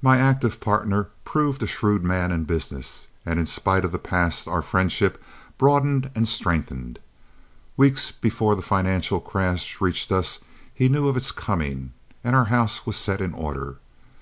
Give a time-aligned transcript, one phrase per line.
[0.00, 4.48] My active partner proved a shrewd man in business, and in spite of the past
[4.48, 5.22] our friendship
[5.58, 6.98] broadened and strengthened.
[7.76, 10.38] Weeks before the financial crash reached us
[10.72, 11.92] he knew of its coming,
[12.24, 13.76] and our house was set in order.